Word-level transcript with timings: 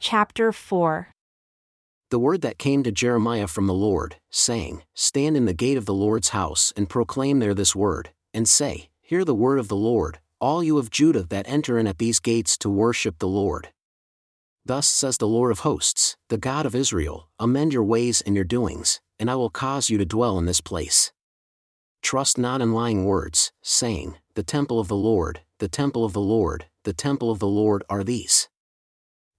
Chapter 0.00 0.52
4 0.52 1.08
The 2.10 2.20
word 2.20 2.40
that 2.42 2.56
came 2.56 2.84
to 2.84 2.92
Jeremiah 2.92 3.48
from 3.48 3.66
the 3.66 3.74
Lord, 3.74 4.14
saying, 4.30 4.84
Stand 4.94 5.36
in 5.36 5.44
the 5.44 5.52
gate 5.52 5.76
of 5.76 5.86
the 5.86 5.94
Lord's 5.94 6.28
house 6.28 6.72
and 6.76 6.88
proclaim 6.88 7.40
there 7.40 7.52
this 7.52 7.74
word, 7.74 8.10
and 8.32 8.48
say, 8.48 8.90
Hear 9.00 9.24
the 9.24 9.34
word 9.34 9.58
of 9.58 9.66
the 9.66 9.74
Lord, 9.74 10.20
all 10.40 10.62
you 10.62 10.78
of 10.78 10.92
Judah 10.92 11.24
that 11.24 11.48
enter 11.48 11.78
in 11.78 11.88
at 11.88 11.98
these 11.98 12.20
gates 12.20 12.56
to 12.58 12.70
worship 12.70 13.18
the 13.18 13.26
Lord. 13.26 13.70
Thus 14.64 14.86
says 14.86 15.18
the 15.18 15.26
Lord 15.26 15.50
of 15.50 15.60
hosts, 15.60 16.16
the 16.28 16.38
God 16.38 16.64
of 16.64 16.76
Israel 16.76 17.28
Amend 17.40 17.72
your 17.72 17.82
ways 17.82 18.20
and 18.20 18.36
your 18.36 18.44
doings, 18.44 19.00
and 19.18 19.28
I 19.28 19.34
will 19.34 19.50
cause 19.50 19.90
you 19.90 19.98
to 19.98 20.04
dwell 20.04 20.38
in 20.38 20.46
this 20.46 20.60
place. 20.60 21.12
Trust 22.02 22.38
not 22.38 22.60
in 22.60 22.72
lying 22.72 23.04
words, 23.04 23.50
saying, 23.62 24.14
The 24.34 24.44
temple 24.44 24.78
of 24.78 24.86
the 24.86 24.94
Lord, 24.94 25.40
the 25.58 25.68
temple 25.68 26.04
of 26.04 26.12
the 26.12 26.20
Lord, 26.20 26.66
the 26.84 26.92
temple 26.92 27.32
of 27.32 27.40
the 27.40 27.48
Lord 27.48 27.82
are 27.90 28.04
these. 28.04 28.48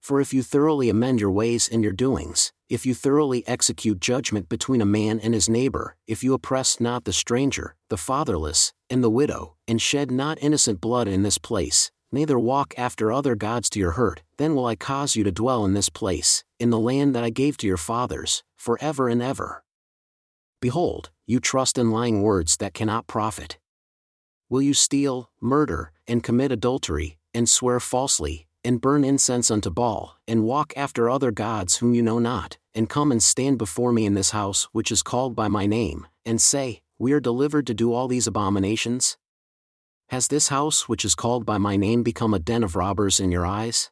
For 0.10 0.20
if 0.20 0.34
you 0.34 0.41
thoroughly 0.41 0.89
amend 0.89 1.21
your 1.21 1.30
ways 1.30 1.70
and 1.71 1.84
your 1.84 1.94
doings, 1.94 2.52
if 2.67 2.84
you 2.84 2.95
thoroughly 2.95 3.48
execute 3.48 4.00
judgment 4.00 4.50
between 4.50 4.81
a 4.81 4.94
man 5.00 5.20
and 5.20 5.36
his 5.36 5.48
neighbor, 5.48 5.98
if 6.08 6.23
you 6.23 6.34
oppress 6.34 6.80
not 6.80 7.04
the 7.04 7.13
stranger, 7.13 7.76
the 7.90 7.95
fatherless, 7.95 8.73
and 8.90 9.03
the 9.03 9.09
widow, 9.12 9.55
and 9.67 9.80
shed 9.80 10.09
not 10.09 10.41
innocent 10.41 10.81
blood 10.81 11.08
in 11.08 11.22
this 11.22 11.38
place, 11.38 11.91
neither 12.12 12.40
walk 12.40 12.73
after 12.76 13.12
other 13.12 13.36
gods 13.36 13.70
to 13.70 13.80
your 13.80 13.91
hurt, 13.91 14.23
then 14.38 14.55
will 14.55 14.66
I 14.66 14.76
cause 14.76 15.16
you 15.16 15.23
to 15.26 15.31
dwell 15.31 15.64
in 15.64 15.76
this 15.76 15.90
place, 15.90 16.44
in 16.59 16.72
the 16.72 16.80
land 16.80 17.14
that 17.14 17.23
I 17.23 17.30
gave 17.30 17.55
to 17.58 17.67
your 17.67 17.78
fathers, 17.78 18.44
for 18.58 18.80
ever 18.81 19.09
and 19.09 19.22
ever. 19.22 19.64
Behold, 20.59 21.12
you 21.28 21.39
trust 21.39 21.78
in 21.78 21.91
lying 21.91 22.23
words 22.23 22.58
that 22.58 22.73
cannot 22.73 23.05
profit. 23.05 23.59
Will 24.50 24.64
you 24.64 24.73
steal, 24.73 25.30
murder, 25.39 25.91
and 26.08 26.23
commit 26.23 26.52
adultery, 26.52 27.20
and 27.31 27.48
swear 27.48 27.80
falsely, 27.80 28.48
and 28.63 28.81
burn 28.81 29.04
incense 29.04 29.49
unto 29.49 29.70
Baal, 29.70 30.18
and 30.27 30.44
walk 30.44 30.73
after 30.76 31.09
other 31.09 31.31
gods 31.31 31.77
whom 31.77 31.94
you 31.94 32.02
know 32.02 32.20
not, 32.20 32.58
and 32.73 32.90
come 32.90 33.12
and 33.12 33.22
stand 33.22 33.58
before 33.58 33.91
me 33.91 34.05
in 34.05 34.13
this 34.13 34.31
house 34.31 34.67
which 34.72 34.92
is 34.92 35.03
called 35.03 35.36
by 35.36 35.47
my 35.47 35.66
name, 35.66 36.08
and 36.25 36.42
say, 36.42 36.81
We 36.98 37.14
are 37.14 37.20
delivered 37.20 37.67
to 37.67 37.73
do 37.73 37.94
all 37.94 38.08
these 38.08 38.28
abominations? 38.28 39.17
Has 40.09 40.28
this 40.28 40.48
house 40.48 40.89
which 40.89 41.06
is 41.06 41.14
called 41.14 41.45
by 41.45 41.58
my 41.58 41.78
name 41.78 42.02
become 42.03 42.33
a 42.33 42.39
den 42.39 42.64
of 42.64 42.75
robbers 42.75 43.20
in 43.20 43.31
your 43.31 43.45
eyes? 43.45 43.92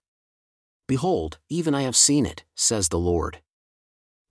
Behold, 0.87 1.37
even 1.49 1.75
I 1.75 1.83
have 1.83 1.95
seen 1.95 2.25
it, 2.25 2.43
says 2.55 2.89
the 2.89 2.97
Lord. 2.97 3.41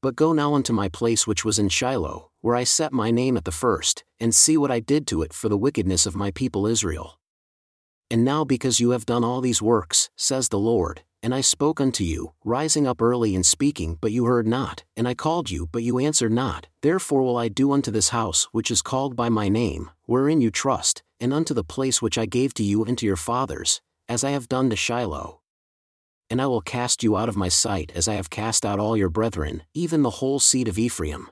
But 0.02 0.16
go 0.16 0.32
now 0.32 0.54
unto 0.54 0.72
my 0.72 0.88
place 0.88 1.26
which 1.26 1.44
was 1.44 1.58
in 1.58 1.68
Shiloh, 1.68 2.30
where 2.40 2.56
I 2.56 2.64
set 2.64 2.92
my 2.92 3.10
name 3.10 3.36
at 3.36 3.44
the 3.44 3.52
first, 3.52 4.04
and 4.18 4.34
see 4.34 4.56
what 4.56 4.70
I 4.70 4.80
did 4.80 5.06
to 5.08 5.22
it 5.22 5.32
for 5.32 5.48
the 5.48 5.56
wickedness 5.56 6.06
of 6.06 6.16
my 6.16 6.30
people 6.30 6.66
Israel. 6.66 7.18
And 8.10 8.24
now 8.24 8.44
because 8.44 8.78
you 8.78 8.90
have 8.90 9.06
done 9.06 9.24
all 9.24 9.40
these 9.40 9.60
works, 9.60 10.10
says 10.16 10.48
the 10.48 10.58
Lord, 10.58 11.02
and 11.22 11.34
I 11.34 11.40
spoke 11.40 11.80
unto 11.80 12.04
you, 12.04 12.34
rising 12.44 12.86
up 12.86 13.02
early 13.02 13.34
and 13.34 13.44
speaking, 13.44 13.98
but 14.00 14.12
you 14.12 14.26
heard 14.26 14.46
not, 14.46 14.84
and 14.96 15.08
I 15.08 15.14
called 15.14 15.50
you, 15.50 15.68
but 15.72 15.82
you 15.82 15.98
answered 15.98 16.30
not, 16.30 16.68
therefore 16.82 17.22
will 17.22 17.36
I 17.36 17.48
do 17.48 17.72
unto 17.72 17.90
this 17.90 18.10
house 18.10 18.46
which 18.52 18.70
is 18.70 18.80
called 18.80 19.16
by 19.16 19.28
my 19.28 19.48
name, 19.48 19.90
wherein 20.04 20.40
you 20.40 20.52
trust, 20.52 21.02
and 21.18 21.34
unto 21.34 21.52
the 21.52 21.64
place 21.64 22.00
which 22.00 22.16
I 22.16 22.26
gave 22.26 22.54
to 22.54 22.62
you 22.62 22.84
and 22.84 22.96
to 22.98 23.06
your 23.06 23.16
fathers, 23.16 23.80
as 24.08 24.22
I 24.22 24.30
have 24.30 24.48
done 24.48 24.70
to 24.70 24.76
Shiloh. 24.76 25.40
And 26.30 26.40
I 26.40 26.46
will 26.46 26.60
cast 26.60 27.02
you 27.02 27.16
out 27.16 27.28
of 27.28 27.36
my 27.36 27.48
sight 27.48 27.90
as 27.94 28.06
I 28.06 28.14
have 28.14 28.30
cast 28.30 28.64
out 28.64 28.78
all 28.78 28.96
your 28.96 29.10
brethren, 29.10 29.64
even 29.74 30.02
the 30.02 30.18
whole 30.20 30.38
seed 30.38 30.68
of 30.68 30.78
Ephraim. 30.78 31.28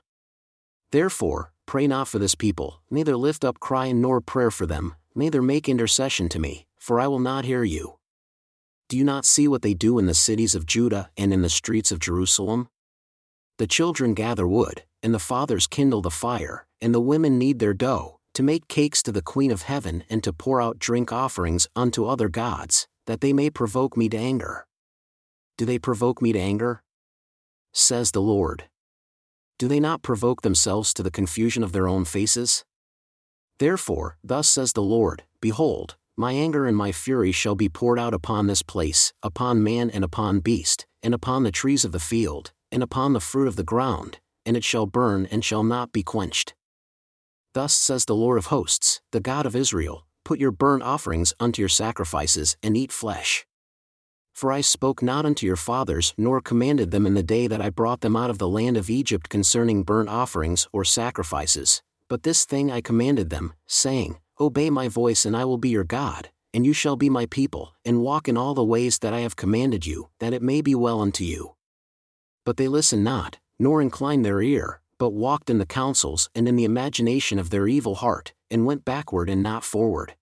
Therefore, 0.91 1.53
pray 1.65 1.87
not 1.87 2.09
for 2.09 2.19
this 2.19 2.35
people, 2.35 2.81
neither 2.89 3.15
lift 3.15 3.45
up 3.45 3.61
cry 3.61 3.93
nor 3.93 4.19
prayer 4.19 4.51
for 4.51 4.65
them, 4.65 4.95
neither 5.15 5.41
make 5.41 5.69
intercession 5.69 6.27
to 6.29 6.39
me, 6.39 6.64
for 6.85 6.99
I 6.99 7.07
will 7.07 7.17
not 7.17 7.45
hear 7.45 7.63
you. 7.63 7.95
Do 8.89 8.95
you 8.95 9.03
not 9.03 9.25
see 9.25 9.47
what 9.47 9.63
they 9.63 9.73
do 9.73 9.97
in 9.97 10.05
the 10.05 10.13
cities 10.13 10.53
of 10.53 10.67
Judah 10.67 11.09
and 11.17 11.33
in 11.33 11.41
the 11.41 11.49
streets 11.49 11.91
of 11.91 11.97
Jerusalem? 11.97 12.69
The 13.57 13.65
children 13.65 14.13
gather 14.13 14.47
wood, 14.47 14.83
and 15.01 15.11
the 15.11 15.17
fathers 15.17 15.65
kindle 15.65 16.03
the 16.03 16.11
fire, 16.11 16.67
and 16.79 16.93
the 16.93 17.01
women 17.01 17.39
knead 17.39 17.57
their 17.57 17.73
dough, 17.73 18.19
to 18.35 18.43
make 18.43 18.67
cakes 18.67 19.01
to 19.01 19.11
the 19.11 19.23
Queen 19.23 19.49
of 19.49 19.63
Heaven 19.63 20.03
and 20.11 20.23
to 20.23 20.31
pour 20.31 20.61
out 20.61 20.77
drink 20.77 21.11
offerings 21.11 21.67
unto 21.75 22.05
other 22.05 22.29
gods, 22.29 22.87
that 23.07 23.19
they 23.19 23.33
may 23.33 23.49
provoke 23.49 23.97
me 23.97 24.07
to 24.09 24.17
anger. 24.17 24.67
Do 25.57 25.65
they 25.65 25.79
provoke 25.79 26.21
me 26.21 26.33
to 26.33 26.39
anger? 26.39 26.83
Says 27.73 28.11
the 28.11 28.21
Lord. 28.21 28.65
Do 29.57 29.67
they 29.67 29.79
not 29.79 30.03
provoke 30.03 30.43
themselves 30.43 30.93
to 30.93 31.01
the 31.01 31.09
confusion 31.09 31.63
of 31.63 31.71
their 31.71 31.87
own 31.87 32.05
faces? 32.05 32.63
Therefore, 33.57 34.17
thus 34.23 34.47
says 34.47 34.73
the 34.73 34.83
Lord 34.83 35.23
Behold, 35.41 35.95
my 36.17 36.33
anger 36.33 36.65
and 36.65 36.75
my 36.77 36.91
fury 36.91 37.31
shall 37.31 37.55
be 37.55 37.69
poured 37.69 37.99
out 37.99 38.13
upon 38.13 38.47
this 38.47 38.61
place, 38.61 39.13
upon 39.21 39.63
man 39.63 39.89
and 39.89 40.03
upon 40.03 40.39
beast, 40.39 40.85
and 41.03 41.13
upon 41.13 41.43
the 41.43 41.51
trees 41.51 41.85
of 41.85 41.91
the 41.91 41.99
field, 41.99 42.51
and 42.71 42.81
upon 42.81 43.13
the 43.13 43.19
fruit 43.19 43.47
of 43.47 43.55
the 43.55 43.63
ground, 43.63 44.19
and 44.45 44.57
it 44.57 44.63
shall 44.63 44.85
burn 44.85 45.25
and 45.31 45.43
shall 45.43 45.63
not 45.63 45.91
be 45.91 46.03
quenched. 46.03 46.53
Thus 47.53 47.73
says 47.73 48.05
the 48.05 48.15
Lord 48.15 48.37
of 48.37 48.47
hosts, 48.47 49.01
the 49.11 49.19
God 49.19 49.45
of 49.45 49.55
Israel 49.55 50.05
Put 50.25 50.39
your 50.39 50.51
burnt 50.51 50.81
offerings 50.81 51.35
unto 51.39 51.61
your 51.61 51.69
sacrifices, 51.69 52.57
and 52.63 52.75
eat 52.75 52.91
flesh. 52.91 53.45
For 54.33 54.51
I 54.51 54.61
spoke 54.61 55.01
not 55.03 55.23
unto 55.23 55.45
your 55.45 55.55
fathers 55.55 56.13
nor 56.17 56.41
commanded 56.41 56.89
them 56.89 57.05
in 57.05 57.13
the 57.13 57.23
day 57.23 57.47
that 57.47 57.61
I 57.61 57.69
brought 57.69 58.01
them 58.01 58.15
out 58.15 58.31
of 58.31 58.39
the 58.39 58.49
land 58.49 58.75
of 58.75 58.89
Egypt 58.89 59.29
concerning 59.29 59.83
burnt 59.83 60.09
offerings 60.09 60.67
or 60.73 60.83
sacrifices, 60.83 61.83
but 62.09 62.23
this 62.23 62.43
thing 62.43 62.71
I 62.71 62.81
commanded 62.81 63.29
them, 63.29 63.53
saying, 63.67 64.17
Obey 64.37 64.69
my 64.69 64.89
voice 64.89 65.25
and 65.25 65.35
I 65.35 65.45
will 65.45 65.57
be 65.57 65.69
your 65.69 65.85
God, 65.85 66.29
and 66.53 66.65
you 66.65 66.73
shall 66.73 66.97
be 66.97 67.09
my 67.09 67.25
people, 67.25 67.73
and 67.85 68.01
walk 68.01 68.27
in 68.27 68.35
all 68.35 68.53
the 68.53 68.65
ways 68.65 68.99
that 68.99 69.13
I 69.13 69.21
have 69.21 69.37
commanded 69.37 69.85
you, 69.85 70.09
that 70.19 70.33
it 70.33 70.41
may 70.41 70.61
be 70.61 70.75
well 70.75 70.99
unto 70.99 71.23
you. 71.23 71.55
But 72.43 72.57
they 72.57 72.67
listened 72.67 73.05
not, 73.05 73.39
nor 73.57 73.81
inclined 73.81 74.25
their 74.25 74.41
ear, 74.41 74.81
but 74.97 75.13
walked 75.13 75.49
in 75.49 75.57
the 75.57 75.65
counsels 75.65 76.29
and 76.35 76.49
in 76.49 76.57
the 76.57 76.65
imagination 76.65 77.39
of 77.39 77.49
their 77.49 77.65
evil 77.65 77.95
heart, 77.95 78.33
and 78.51 78.65
went 78.65 78.83
backward 78.83 79.29
and 79.29 79.41
not 79.41 79.63
forward. 79.63 80.15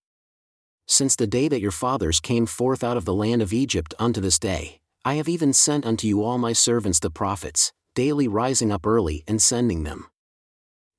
Since 0.87 1.15
the 1.15 1.25
day 1.25 1.47
that 1.47 1.61
your 1.61 1.71
fathers 1.71 2.19
came 2.19 2.45
forth 2.45 2.83
out 2.83 2.97
of 2.97 3.05
the 3.05 3.15
land 3.15 3.41
of 3.41 3.51
Egypt 3.51 3.95
unto 3.97 4.21
this 4.21 4.37
day, 4.37 4.79
I 5.03 5.15
have 5.15 5.27
even 5.27 5.53
sent 5.53 5.85
unto 5.85 6.07
you 6.07 6.23
all 6.23 6.37
my 6.37 6.53
servants 6.53 6.99
the 6.99 7.09
prophets, 7.09 7.73
daily 7.95 8.27
rising 8.27 8.71
up 8.71 8.85
early 8.85 9.23
and 9.27 9.41
sending 9.41 9.83
them. 9.83 10.07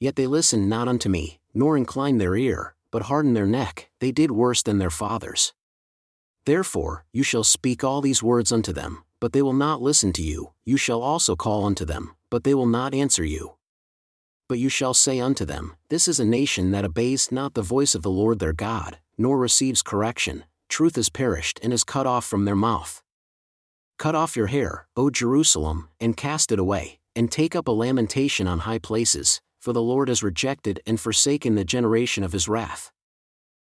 Yet 0.00 0.16
they 0.16 0.26
listened 0.26 0.68
not 0.68 0.88
unto 0.88 1.08
me, 1.08 1.38
nor 1.54 1.76
inclined 1.76 2.20
their 2.20 2.34
ear, 2.36 2.73
but 2.94 3.10
hardened 3.10 3.36
their 3.36 3.44
neck, 3.44 3.90
they 3.98 4.12
did 4.12 4.30
worse 4.30 4.62
than 4.62 4.78
their 4.78 4.88
fathers. 4.88 5.52
Therefore, 6.46 7.04
you 7.12 7.24
shall 7.24 7.42
speak 7.42 7.82
all 7.82 8.00
these 8.00 8.22
words 8.22 8.52
unto 8.52 8.72
them, 8.72 9.02
but 9.18 9.32
they 9.32 9.42
will 9.42 9.52
not 9.52 9.82
listen 9.82 10.12
to 10.12 10.22
you, 10.22 10.52
you 10.64 10.76
shall 10.76 11.02
also 11.02 11.34
call 11.34 11.64
unto 11.64 11.84
them, 11.84 12.14
but 12.30 12.44
they 12.44 12.54
will 12.54 12.68
not 12.68 12.94
answer 12.94 13.24
you. 13.24 13.56
But 14.48 14.60
you 14.60 14.68
shall 14.68 14.94
say 14.94 15.18
unto 15.18 15.44
them, 15.44 15.74
This 15.88 16.06
is 16.06 16.20
a 16.20 16.24
nation 16.24 16.70
that 16.70 16.84
obeys 16.84 17.32
not 17.32 17.54
the 17.54 17.62
voice 17.62 17.96
of 17.96 18.02
the 18.02 18.12
Lord 18.12 18.38
their 18.38 18.52
God, 18.52 18.98
nor 19.18 19.38
receives 19.38 19.82
correction, 19.82 20.44
truth 20.68 20.96
is 20.96 21.08
perished 21.08 21.58
and 21.64 21.72
is 21.72 21.82
cut 21.82 22.06
off 22.06 22.24
from 22.24 22.44
their 22.44 22.54
mouth. 22.54 23.02
Cut 23.98 24.14
off 24.14 24.36
your 24.36 24.46
hair, 24.46 24.86
O 24.96 25.10
Jerusalem, 25.10 25.88
and 25.98 26.16
cast 26.16 26.52
it 26.52 26.60
away, 26.60 27.00
and 27.16 27.28
take 27.28 27.56
up 27.56 27.66
a 27.66 27.72
lamentation 27.72 28.46
on 28.46 28.60
high 28.60 28.78
places, 28.78 29.40
for 29.64 29.72
the 29.72 29.80
Lord 29.80 30.08
has 30.08 30.22
rejected 30.22 30.78
and 30.86 31.00
forsaken 31.00 31.54
the 31.54 31.64
generation 31.64 32.22
of 32.22 32.32
his 32.32 32.50
wrath. 32.50 32.92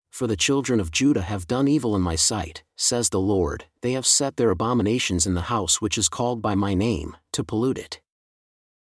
For 0.10 0.26
the 0.26 0.38
children 0.38 0.80
of 0.80 0.90
Judah 0.90 1.24
have 1.24 1.48
done 1.48 1.68
evil 1.68 1.98
in 1.98 2.02
my 2.02 2.16
sight, 2.16 2.64
says 2.78 3.10
the 3.10 3.20
Lord, 3.20 3.66
they 3.82 3.92
have 3.92 4.06
set 4.06 4.38
their 4.38 4.52
abominations 4.52 5.28
in 5.28 5.34
the 5.34 5.50
house 5.54 5.82
which 5.82 5.98
is 5.98 6.08
called 6.08 6.42
by 6.42 6.56
my 6.56 6.74
name, 6.74 7.18
to 7.34 7.44
pollute 7.44 7.78
it. 7.78 8.00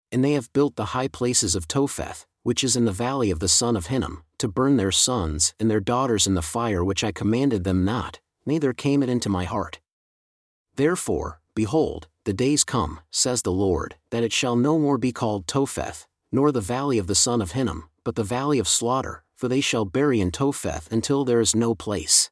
And 0.09 0.23
they 0.23 0.31
have 0.31 0.53
built 0.53 0.77
the 0.77 0.95
high 0.95 1.09
places 1.09 1.53
of 1.53 1.67
Topheth, 1.67 2.25
which 2.43 2.63
is 2.63 2.77
in 2.77 2.85
the 2.85 2.93
valley 2.93 3.29
of 3.29 3.39
the 3.39 3.49
son 3.49 3.75
of 3.75 3.87
Hinnom, 3.87 4.23
to 4.37 4.47
burn 4.47 4.77
their 4.77 4.93
sons 4.93 5.53
and 5.59 5.69
their 5.69 5.81
daughters 5.81 6.25
in 6.25 6.35
the 6.35 6.41
fire 6.41 6.81
which 6.81 7.03
I 7.03 7.11
commanded 7.11 7.65
them 7.65 7.83
not, 7.83 8.21
neither 8.45 8.71
came 8.71 9.03
it 9.03 9.09
into 9.09 9.27
my 9.27 9.43
heart. 9.43 9.81
Therefore, 10.77 11.41
behold, 11.55 12.07
the 12.23 12.31
days 12.31 12.63
come, 12.63 13.01
says 13.11 13.41
the 13.41 13.51
Lord, 13.51 13.95
that 14.11 14.23
it 14.23 14.31
shall 14.31 14.55
no 14.55 14.79
more 14.79 14.97
be 14.97 15.11
called 15.11 15.45
Topheth, 15.45 16.07
nor 16.31 16.51
the 16.51 16.61
valley 16.61 16.97
of 16.97 17.07
the 17.07 17.15
son 17.15 17.41
of 17.41 17.51
Hinnom, 17.51 17.89
but 18.03 18.15
the 18.15 18.23
valley 18.23 18.59
of 18.59 18.67
slaughter, 18.67 19.23
for 19.35 19.47
they 19.47 19.61
shall 19.61 19.85
bury 19.85 20.21
in 20.21 20.31
Topheth 20.31 20.91
until 20.91 21.25
there 21.25 21.41
is 21.41 21.55
no 21.55 21.75
place. 21.75 22.29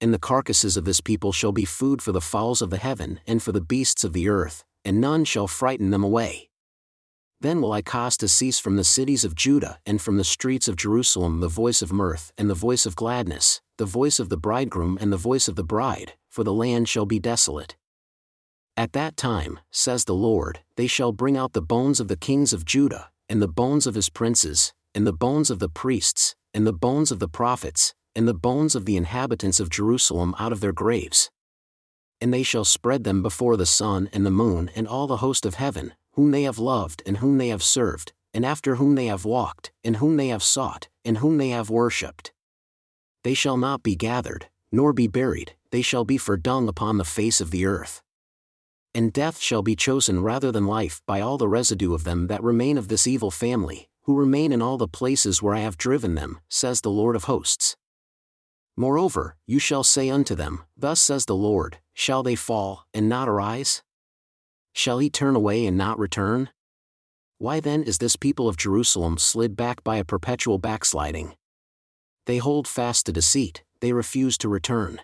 And 0.00 0.14
the 0.14 0.18
carcasses 0.18 0.76
of 0.76 0.84
this 0.84 1.00
people 1.00 1.32
shall 1.32 1.52
be 1.52 1.64
food 1.64 2.00
for 2.00 2.12
the 2.12 2.20
fowls 2.20 2.62
of 2.62 2.70
the 2.70 2.78
heaven 2.78 3.20
and 3.26 3.42
for 3.42 3.52
the 3.52 3.60
beasts 3.60 4.04
of 4.04 4.12
the 4.12 4.28
earth, 4.28 4.64
and 4.84 5.00
none 5.00 5.24
shall 5.24 5.46
frighten 5.46 5.90
them 5.90 6.04
away. 6.04 6.50
Then 7.40 7.62
will 7.62 7.72
I 7.72 7.80
cause 7.80 8.18
to 8.18 8.28
cease 8.28 8.58
from 8.58 8.76
the 8.76 8.84
cities 8.84 9.24
of 9.24 9.34
Judah 9.34 9.78
and 9.86 10.00
from 10.00 10.18
the 10.18 10.24
streets 10.24 10.68
of 10.68 10.76
Jerusalem 10.76 11.40
the 11.40 11.48
voice 11.48 11.80
of 11.80 11.92
mirth 11.92 12.32
and 12.36 12.50
the 12.50 12.54
voice 12.54 12.84
of 12.84 12.96
gladness, 12.96 13.62
the 13.78 13.86
voice 13.86 14.20
of 14.20 14.28
the 14.28 14.36
bridegroom 14.36 14.98
and 15.00 15.10
the 15.10 15.16
voice 15.16 15.48
of 15.48 15.56
the 15.56 15.64
bride, 15.64 16.12
for 16.28 16.44
the 16.44 16.52
land 16.52 16.86
shall 16.86 17.06
be 17.06 17.18
desolate. 17.18 17.76
At 18.80 18.94
that 18.94 19.18
time, 19.18 19.60
says 19.70 20.06
the 20.06 20.14
Lord, 20.14 20.60
they 20.76 20.86
shall 20.86 21.12
bring 21.12 21.36
out 21.36 21.52
the 21.52 21.60
bones 21.60 22.00
of 22.00 22.08
the 22.08 22.16
kings 22.16 22.54
of 22.54 22.64
Judah, 22.64 23.10
and 23.28 23.42
the 23.42 23.46
bones 23.46 23.86
of 23.86 23.94
his 23.94 24.08
princes, 24.08 24.72
and 24.94 25.06
the 25.06 25.12
bones 25.12 25.50
of 25.50 25.58
the 25.58 25.68
priests, 25.68 26.34
and 26.54 26.66
the 26.66 26.72
bones 26.72 27.12
of 27.12 27.18
the 27.18 27.28
prophets, 27.28 27.94
and 28.16 28.26
the 28.26 28.32
bones 28.32 28.74
of 28.74 28.86
the 28.86 28.96
inhabitants 28.96 29.60
of 29.60 29.68
Jerusalem 29.68 30.34
out 30.38 30.50
of 30.50 30.60
their 30.62 30.72
graves. 30.72 31.30
and 32.22 32.32
they 32.32 32.42
shall 32.42 32.64
spread 32.64 33.04
them 33.04 33.22
before 33.22 33.58
the 33.58 33.66
sun 33.66 34.08
and 34.14 34.24
the 34.24 34.30
moon 34.30 34.70
and 34.74 34.88
all 34.88 35.06
the 35.06 35.18
host 35.18 35.44
of 35.44 35.56
heaven, 35.56 35.92
whom 36.12 36.30
they 36.30 36.44
have 36.44 36.58
loved 36.58 37.02
and 37.04 37.18
whom 37.18 37.36
they 37.36 37.48
have 37.48 37.62
served, 37.62 38.14
and 38.32 38.46
after 38.46 38.76
whom 38.76 38.94
they 38.94 39.06
have 39.06 39.26
walked, 39.26 39.72
and 39.84 39.96
whom 39.96 40.16
they 40.16 40.28
have 40.28 40.42
sought, 40.42 40.88
and 41.04 41.18
whom 41.18 41.36
they 41.36 41.50
have 41.50 41.68
worshipped. 41.68 42.32
They 43.24 43.34
shall 43.34 43.58
not 43.58 43.82
be 43.82 43.94
gathered, 43.94 44.46
nor 44.72 44.94
be 44.94 45.06
buried, 45.06 45.54
they 45.70 45.82
shall 45.82 46.06
be 46.06 46.16
for 46.16 46.38
dung 46.38 46.66
upon 46.66 46.96
the 46.96 47.04
face 47.04 47.42
of 47.42 47.50
the 47.50 47.66
earth. 47.66 48.02
And 48.94 49.12
death 49.12 49.38
shall 49.40 49.62
be 49.62 49.76
chosen 49.76 50.22
rather 50.22 50.50
than 50.50 50.66
life 50.66 51.00
by 51.06 51.20
all 51.20 51.38
the 51.38 51.48
residue 51.48 51.94
of 51.94 52.04
them 52.04 52.26
that 52.26 52.42
remain 52.42 52.76
of 52.76 52.88
this 52.88 53.06
evil 53.06 53.30
family, 53.30 53.88
who 54.02 54.16
remain 54.16 54.52
in 54.52 54.60
all 54.60 54.76
the 54.76 54.88
places 54.88 55.42
where 55.42 55.54
I 55.54 55.60
have 55.60 55.78
driven 55.78 56.16
them, 56.16 56.40
says 56.48 56.80
the 56.80 56.90
Lord 56.90 57.14
of 57.14 57.24
hosts. 57.24 57.76
Moreover, 58.76 59.36
you 59.46 59.58
shall 59.58 59.84
say 59.84 60.10
unto 60.10 60.34
them, 60.34 60.64
Thus 60.76 61.00
says 61.00 61.26
the 61.26 61.36
Lord, 61.36 61.78
Shall 61.94 62.22
they 62.22 62.34
fall, 62.34 62.86
and 62.94 63.08
not 63.08 63.28
arise? 63.28 63.82
Shall 64.72 64.98
he 64.98 65.10
turn 65.10 65.36
away 65.36 65.66
and 65.66 65.76
not 65.76 65.98
return? 65.98 66.48
Why 67.38 67.60
then 67.60 67.82
is 67.82 67.98
this 67.98 68.16
people 68.16 68.48
of 68.48 68.56
Jerusalem 68.56 69.18
slid 69.18 69.56
back 69.56 69.84
by 69.84 69.96
a 69.96 70.04
perpetual 70.04 70.58
backsliding? 70.58 71.34
They 72.26 72.38
hold 72.38 72.66
fast 72.66 73.06
to 73.06 73.12
deceit, 73.12 73.64
they 73.80 73.92
refuse 73.92 74.36
to 74.38 74.48
return. 74.48 75.00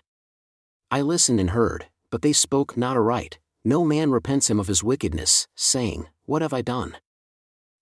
I 0.89 1.01
listened 1.01 1.39
and 1.39 1.51
heard, 1.51 1.87
but 2.11 2.21
they 2.21 2.33
spoke 2.33 2.77
not 2.77 2.97
aright, 2.97 3.39
no 3.67 3.83
man 3.83 4.11
repents 4.11 4.49
him 4.49 4.61
of 4.61 4.67
his 4.67 4.81
wickedness, 4.81 5.45
saying, 5.53 6.07
What 6.25 6.41
have 6.41 6.53
I 6.53 6.61
done? 6.61 6.95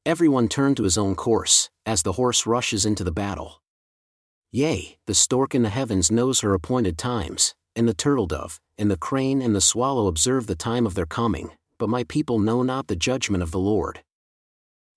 Everyone 0.03 0.47
turned 0.47 0.77
to 0.77 0.83
his 0.83 0.97
own 0.97 1.13
course, 1.13 1.69
as 1.85 2.01
the 2.01 2.13
horse 2.13 2.47
rushes 2.47 2.87
into 2.87 3.03
the 3.03 3.11
battle. 3.11 3.61
Yea, 4.51 4.97
the 5.05 5.13
stork 5.13 5.53
in 5.53 5.61
the 5.61 5.69
heavens 5.69 6.09
knows 6.09 6.39
her 6.39 6.55
appointed 6.55 6.97
times, 6.97 7.53
and 7.75 7.87
the 7.87 7.93
turtle 7.93 8.25
dove, 8.25 8.59
and 8.79 8.89
the 8.89 8.97
crane 8.97 9.43
and 9.43 9.55
the 9.55 9.61
swallow 9.61 10.07
observe 10.07 10.47
the 10.47 10.55
time 10.55 10.87
of 10.87 10.95
their 10.95 11.05
coming, 11.05 11.51
but 11.77 11.87
my 11.87 12.03
people 12.03 12.39
know 12.39 12.63
not 12.63 12.87
the 12.87 12.95
judgment 12.95 13.43
of 13.43 13.51
the 13.51 13.59
Lord. 13.59 14.01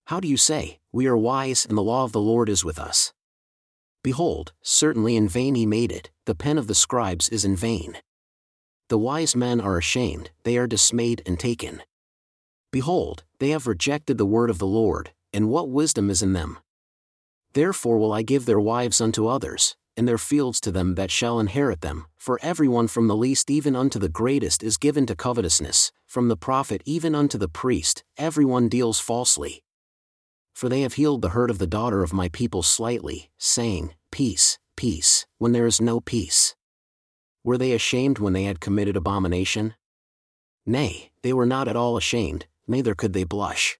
How 0.07 0.21
do 0.21 0.29
you 0.29 0.39
say, 0.39 0.79
We 0.91 1.07
are 1.07 1.19
wise 1.19 1.67
and 1.67 1.77
the 1.77 1.83
law 1.83 2.05
of 2.05 2.13
the 2.13 2.21
Lord 2.21 2.49
is 2.49 2.65
with 2.65 2.79
us? 2.79 3.13
Behold, 4.03 4.55
certainly 4.63 5.17
in 5.17 5.29
vain 5.29 5.55
he 5.55 5.67
made 5.67 5.93
it, 5.93 6.11
the 6.25 6.35
pen 6.35 6.57
of 6.57 6.67
the 6.67 6.75
scribes 6.75 7.29
is 7.29 7.45
in 7.45 7.57
vain. 7.57 7.99
The 8.89 8.99
wise 8.99 9.37
men 9.37 9.61
are 9.61 9.77
ashamed, 9.77 10.31
they 10.45 10.57
are 10.57 10.67
dismayed 10.67 11.23
and 11.27 11.39
taken. 11.39 11.83
Behold, 12.71 13.25
they 13.39 13.51
have 13.51 13.67
rejected 13.67 14.19
the 14.19 14.27
word 14.27 14.51
of 14.51 14.59
the 14.59 14.67
Lord, 14.67 15.13
and 15.33 15.49
what 15.49 15.69
wisdom 15.69 16.09
is 16.09 16.23
in 16.23 16.33
them? 16.33 16.59
Therefore 17.53 17.99
will 17.99 18.13
I 18.13 18.23
give 18.23 18.47
their 18.47 18.61
wives 18.61 19.01
unto 19.01 19.27
others, 19.27 19.77
and 19.97 20.07
their 20.07 20.19
fields 20.19 20.61
to 20.61 20.71
them 20.71 20.95
that 20.95 21.11
shall 21.11 21.41
inherit 21.41 21.81
them, 21.81 22.07
for 22.17 22.39
everyone 22.41 22.89
from 22.89 23.09
the 23.09 23.17
least 23.17 23.51
even 23.51 23.75
unto 23.75 23.99
the 23.99 24.09
greatest 24.09 24.63
is 24.63 24.77
given 24.77 25.07
to 25.07 25.17
covetousness, 25.17 25.93
from 26.07 26.29
the 26.29 26.37
prophet 26.37 26.83
even 26.85 27.15
unto 27.15 27.37
the 27.37 27.49
priest, 27.49 28.05
everyone 28.17 28.69
deals 28.69 29.01
falsely. 29.01 29.63
For 30.55 30.69
they 30.69 30.83
have 30.83 30.95
healed 30.95 31.23
the 31.23 31.31
hurt 31.31 31.51
of 31.51 31.59
the 31.59 31.67
daughter 31.67 32.03
of 32.03 32.13
my 32.13 32.29
people 32.29 32.63
slightly, 32.63 33.31
saying, 33.39 33.95
Peace, 34.11 34.59
peace, 34.77 35.27
when 35.39 35.53
there 35.53 35.67
is 35.67 35.81
no 35.81 36.01
peace. 36.01 36.55
Were 37.45 37.59
they 37.59 37.73
ashamed 37.73 38.19
when 38.19 38.33
they 38.33 38.45
had 38.45 38.61
committed 38.61 38.97
abomination? 38.97 39.75
Nay, 40.67 41.11
they 41.23 41.33
were 41.33 41.47
not 41.47 41.69
at 41.69 41.77
all 41.77 41.97
ashamed, 41.97 42.47
neither 42.67 42.95
could 42.95 43.13
they 43.13 43.25
blush. 43.25 43.79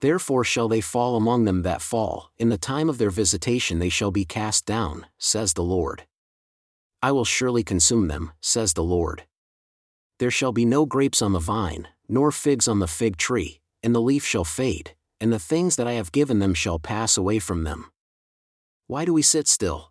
Therefore 0.00 0.44
shall 0.44 0.68
they 0.68 0.80
fall 0.80 1.16
among 1.16 1.44
them 1.44 1.62
that 1.62 1.82
fall, 1.82 2.30
in 2.38 2.48
the 2.48 2.56
time 2.56 2.88
of 2.88 2.98
their 2.98 3.10
visitation 3.10 3.78
they 3.78 3.90
shall 3.90 4.10
be 4.10 4.24
cast 4.24 4.64
down, 4.64 5.06
says 5.18 5.52
the 5.52 5.62
Lord. 5.62 6.06
I 7.02 7.12
will 7.12 7.24
surely 7.24 7.62
consume 7.62 8.08
them, 8.08 8.32
says 8.40 8.72
the 8.72 8.82
Lord. 8.82 9.24
There 10.18 10.30
shall 10.30 10.52
be 10.52 10.64
no 10.64 10.86
grapes 10.86 11.22
on 11.22 11.32
the 11.32 11.38
vine, 11.38 11.88
nor 12.08 12.30
figs 12.30 12.66
on 12.68 12.78
the 12.78 12.86
fig 12.86 13.16
tree, 13.16 13.60
and 13.82 13.94
the 13.94 14.00
leaf 14.00 14.24
shall 14.24 14.44
fade, 14.44 14.94
and 15.20 15.32
the 15.32 15.38
things 15.38 15.76
that 15.76 15.86
I 15.86 15.92
have 15.92 16.12
given 16.12 16.38
them 16.38 16.54
shall 16.54 16.78
pass 16.78 17.16
away 17.16 17.38
from 17.38 17.64
them. 17.64 17.90
Why 18.86 19.04
do 19.04 19.12
we 19.12 19.22
sit 19.22 19.48
still? 19.48 19.89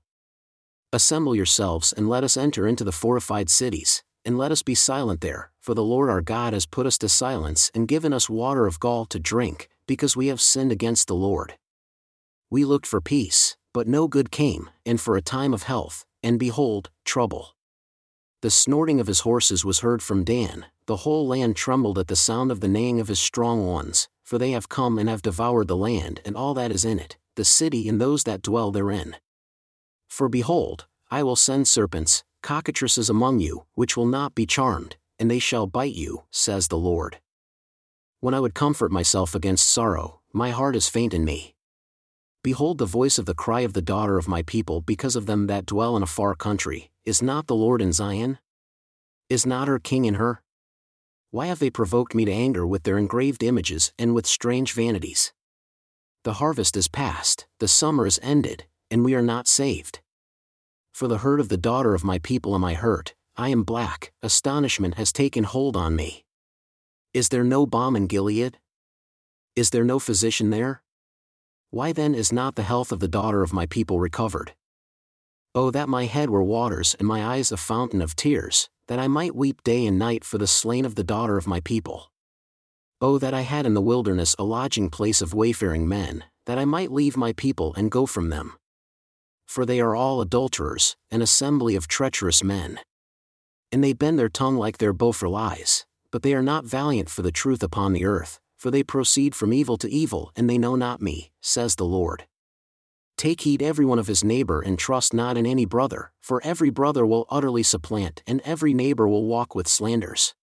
Assemble 0.92 1.36
yourselves 1.36 1.94
and 1.94 2.10
let 2.10 2.24
us 2.24 2.36
enter 2.36 2.68
into 2.68 2.84
the 2.84 2.92
fortified 2.92 3.48
cities, 3.48 4.04
and 4.26 4.40
let 4.40 4.52
us 4.52 4.64
be 4.64 4.74
silent 4.74 5.22
there, 5.22 5.52
for 5.62 5.76
the 5.76 5.84
Lord 5.84 6.10
our 6.10 6.22
God 6.22 6.54
has 6.54 6.66
put 6.66 6.88
us 6.88 6.98
to 6.98 7.10
silence 7.10 7.70
and 7.76 7.88
given 7.88 8.12
us 8.12 8.28
water 8.28 8.66
of 8.66 8.80
gall 8.80 9.06
to 9.06 9.20
drink, 9.20 9.70
because 9.86 10.18
we 10.18 10.28
have 10.28 10.42
sinned 10.42 10.72
against 10.72 11.08
the 11.08 11.16
Lord. 11.16 11.58
We 12.50 12.66
looked 12.66 12.88
for 12.88 13.02
peace, 13.02 13.56
but 13.72 13.88
no 13.88 14.08
good 14.08 14.32
came, 14.32 14.72
and 14.84 15.00
for 15.00 15.16
a 15.16 15.22
time 15.22 15.54
of 15.54 15.64
health, 15.64 16.06
and 16.24 16.40
behold, 16.40 16.90
trouble. 17.06 17.56
The 18.42 18.50
snorting 18.50 19.00
of 19.00 19.06
his 19.06 19.20
horses 19.20 19.64
was 19.64 19.82
heard 19.82 20.02
from 20.02 20.24
Dan, 20.24 20.66
the 20.88 20.98
whole 20.98 21.28
land 21.28 21.56
trembled 21.56 22.00
at 22.00 22.08
the 22.08 22.16
sound 22.16 22.52
of 22.52 22.62
the 22.62 22.68
neighing 22.68 23.00
of 23.00 23.10
his 23.10 23.20
strong 23.20 23.68
ones, 23.68 24.08
for 24.24 24.40
they 24.40 24.52
have 24.52 24.70
come 24.70 24.98
and 24.98 25.08
have 25.08 25.22
devoured 25.22 25.68
the 25.68 25.78
land 25.78 26.20
and 26.26 26.36
all 26.36 26.56
that 26.56 26.72
is 26.72 26.84
in 26.84 26.98
it, 26.98 27.18
the 27.36 27.46
city 27.46 27.88
and 27.88 28.02
those 28.02 28.24
that 28.24 28.42
dwell 28.42 28.72
therein. 28.72 29.18
For 30.10 30.28
behold, 30.28 30.86
I 31.10 31.24
will 31.24 31.36
send 31.36 31.68
serpents, 31.68 32.24
cockatrices 32.44 33.10
among 33.10 33.40
you, 33.40 33.66
which 33.76 33.96
will 33.96 34.06
not 34.06 34.36
be 34.36 34.46
charmed, 34.46 34.98
and 35.18 35.32
they 35.32 35.40
shall 35.40 35.68
bite 35.68 35.94
you, 35.94 36.24
says 36.32 36.68
the 36.68 36.78
Lord. 36.78 37.20
When 38.20 38.34
I 38.34 38.40
would 38.40 38.54
comfort 38.54 38.92
myself 38.92 39.34
against 39.34 39.70
sorrow, 39.70 40.20
my 40.34 40.52
heart 40.52 40.76
is 40.76 40.90
faint 40.90 41.14
in 41.14 41.24
me. 41.24 41.56
Behold 42.44 42.78
the 42.78 42.86
voice 42.86 43.18
of 43.18 43.26
the 43.26 43.34
cry 43.34 43.62
of 43.62 43.74
the 43.74 43.82
daughter 43.82 44.18
of 44.18 44.28
my 44.28 44.42
people 44.44 44.82
because 44.82 45.16
of 45.16 45.26
them 45.26 45.48
that 45.48 45.66
dwell 45.66 45.96
in 45.96 46.04
a 46.04 46.08
far 46.08 46.36
country, 46.36 46.92
is 47.06 47.22
not 47.22 47.48
the 47.48 47.56
Lord 47.56 47.82
in 47.82 47.94
Zion? 47.94 48.40
Is 49.30 49.46
not 49.46 49.68
her 49.68 49.80
king 49.80 50.06
in 50.06 50.16
her? 50.16 50.42
Why 51.32 51.48
have 51.48 51.60
they 51.60 51.70
provoked 51.70 52.16
me 52.16 52.26
to 52.26 52.32
anger 52.32 52.66
with 52.66 52.84
their 52.84 52.98
engraved 52.98 53.44
images 53.44 53.94
and 54.00 54.16
with 54.16 54.26
strange 54.26 54.74
vanities? 54.74 55.34
The 56.24 56.34
harvest 56.34 56.76
is 56.76 56.88
past, 56.88 57.48
the 57.60 57.68
summer 57.68 58.06
is 58.06 58.20
ended, 58.24 58.66
and 58.92 59.06
we 59.06 59.14
are 59.16 59.22
not 59.22 59.48
saved. 59.48 60.00
For 60.94 61.08
the 61.08 61.20
hurt 61.20 61.40
of 61.40 61.50
the 61.50 61.58
daughter 61.58 61.94
of 61.94 62.04
my 62.04 62.20
people 62.20 62.56
am 62.56 62.64
I 62.64 62.74
hurt, 62.74 63.14
I 63.38 63.50
am 63.50 63.64
black, 63.64 64.12
astonishment 64.22 64.96
has 64.96 65.14
taken 65.14 65.44
hold 65.44 65.78
on 65.78 65.96
me. 65.96 66.26
Is 67.14 67.30
there 67.30 67.44
no 67.44 67.66
balm 67.66 67.96
in 67.96 68.08
Gilead? 68.08 68.58
Is 69.56 69.70
there 69.70 69.84
no 69.84 70.00
physician 70.00 70.50
there? 70.50 70.84
Why 71.70 71.94
then 71.94 72.16
is 72.16 72.34
not 72.34 72.56
the 72.56 72.64
health 72.64 72.92
of 72.92 73.00
the 73.00 73.08
daughter 73.08 73.44
of 73.44 73.54
my 73.54 73.66
people 73.66 74.00
recovered? 74.00 74.54
Oh, 75.56 75.72
that 75.72 75.90
my 75.90 76.06
head 76.06 76.30
were 76.30 76.44
waters 76.44 76.96
and 77.00 77.08
my 77.08 77.26
eyes 77.26 77.52
a 77.52 77.58
fountain 77.58 78.02
of 78.02 78.16
tears, 78.16 78.70
that 78.88 79.00
I 79.00 79.08
might 79.08 79.36
weep 79.36 79.64
day 79.64 79.86
and 79.86 79.98
night 79.98 80.24
for 80.24 80.38
the 80.38 80.48
slain 80.48 80.86
of 80.86 80.96
the 80.96 81.04
daughter 81.04 81.38
of 81.38 81.48
my 81.48 81.60
people. 81.60 82.12
Oh, 83.02 83.18
that 83.18 83.34
I 83.34 83.42
had 83.42 83.66
in 83.66 83.74
the 83.74 83.82
wilderness 83.82 84.36
a 84.38 84.44
lodging 84.44 84.90
place 84.90 85.22
of 85.22 85.34
wayfaring 85.34 85.88
men, 85.88 86.26
that 86.46 86.58
I 86.58 86.66
might 86.66 86.92
leave 86.92 87.16
my 87.16 87.34
people 87.34 87.74
and 87.76 87.90
go 87.92 88.06
from 88.06 88.30
them 88.30 88.60
for 89.50 89.66
they 89.66 89.80
are 89.80 89.96
all 89.96 90.22
adulterers, 90.22 90.96
an 91.10 91.24
assembly 91.24 91.76
of 91.76 91.88
treacherous 91.88 92.44
men. 92.44 92.80
And 93.72 93.84
they 93.84 93.94
bend 93.94 94.20
their 94.20 94.30
tongue 94.30 94.58
like 94.58 94.78
their 94.78 94.94
bow 94.94 95.12
for 95.12 95.28
lies, 95.28 95.88
but 96.12 96.22
they 96.22 96.36
are 96.36 96.44
not 96.44 96.66
valiant 96.66 97.10
for 97.10 97.24
the 97.24 97.32
truth 97.32 97.64
upon 97.64 97.94
the 97.94 98.06
earth, 98.06 98.40
for 98.58 98.70
they 98.70 98.84
proceed 98.84 99.34
from 99.34 99.52
evil 99.52 99.76
to 99.78 99.90
evil, 99.90 100.32
and 100.36 100.48
they 100.48 100.60
know 100.60 100.76
not 100.76 101.02
me, 101.02 101.32
says 101.42 101.76
the 101.76 101.86
Lord. 101.86 102.26
Take 103.18 103.42
heed 103.42 103.64
every 103.64 103.86
one 103.86 103.98
of 103.98 104.06
his 104.06 104.24
neighbor 104.24 104.62
and 104.62 104.78
trust 104.78 105.16
not 105.16 105.36
in 105.36 105.48
any 105.48 105.66
brother, 105.66 106.12
for 106.22 106.40
every 106.44 106.70
brother 106.70 107.04
will 107.04 107.26
utterly 107.32 107.64
supplant, 107.64 108.22
and 108.28 108.42
every 108.46 108.76
neighbor 108.76 109.08
will 109.08 109.26
walk 109.26 109.56
with 109.56 109.68
slanders. 109.68 110.36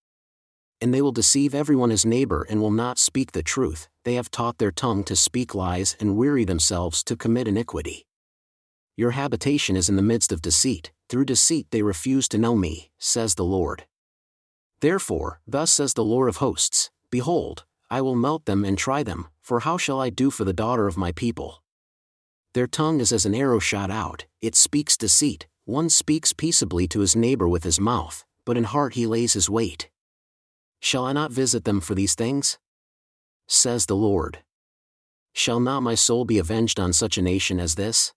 And 0.81 0.93
they 0.93 1.01
will 1.01 1.13
deceive 1.13 1.55
every 1.55 1.77
one 1.77 1.91
his 1.91 2.05
neighbor 2.05 2.45
and 2.49 2.61
will 2.61 2.71
not 2.71 2.99
speak 2.99 3.31
the 3.31 3.41
truth, 3.41 3.87
they 4.03 4.15
have 4.15 4.29
taught 4.29 4.57
their 4.57 4.71
tongue 4.71 5.05
to 5.05 5.15
speak 5.15 5.55
lies 5.55 5.95
and 5.97 6.17
weary 6.17 6.43
themselves 6.43 7.05
to 7.05 7.15
commit 7.15 7.47
iniquity. 7.47 8.06
Your 8.97 9.11
habitation 9.11 9.75
is 9.75 9.89
in 9.89 9.95
the 9.95 10.01
midst 10.01 10.31
of 10.31 10.41
deceit, 10.41 10.91
through 11.07 11.25
deceit 11.25 11.67
they 11.69 11.83
refuse 11.83 12.27
to 12.29 12.39
know 12.39 12.55
me, 12.55 12.89
says 12.97 13.35
the 13.35 13.45
Lord. 13.45 13.85
Therefore, 14.79 15.39
thus 15.47 15.71
says 15.71 15.93
the 15.93 16.03
Lord 16.03 16.27
of 16.27 16.37
hosts 16.37 16.89
Behold, 17.11 17.63
I 17.91 18.01
will 18.01 18.15
melt 18.15 18.45
them 18.45 18.65
and 18.65 18.75
try 18.75 19.03
them, 19.03 19.27
for 19.39 19.59
how 19.59 19.77
shall 19.77 20.01
I 20.01 20.09
do 20.09 20.31
for 20.31 20.43
the 20.45 20.51
daughter 20.51 20.87
of 20.87 20.97
my 20.97 21.11
people? 21.11 21.61
Their 22.53 22.65
tongue 22.65 22.99
is 22.99 23.13
as 23.13 23.23
an 23.23 23.35
arrow 23.35 23.59
shot 23.59 23.91
out, 23.91 24.25
it 24.41 24.55
speaks 24.55 24.97
deceit, 24.97 25.45
one 25.65 25.89
speaks 25.89 26.33
peaceably 26.33 26.87
to 26.87 27.01
his 27.01 27.15
neighbor 27.15 27.47
with 27.47 27.63
his 27.63 27.79
mouth, 27.79 28.25
but 28.45 28.57
in 28.57 28.63
heart 28.63 28.95
he 28.95 29.05
lays 29.05 29.33
his 29.33 29.47
wait. 29.47 29.89
Shall 30.79 31.05
I 31.05 31.13
not 31.13 31.31
visit 31.31 31.65
them 31.65 31.81
for 31.81 31.93
these 31.93 32.15
things? 32.15 32.57
Says 33.47 33.85
the 33.85 33.95
Lord. 33.95 34.39
Shall 35.33 35.59
not 35.59 35.81
my 35.81 35.93
soul 35.93 36.25
be 36.25 36.39
avenged 36.39 36.79
on 36.79 36.93
such 36.93 37.17
a 37.17 37.21
nation 37.21 37.59
as 37.59 37.75
this? 37.75 38.11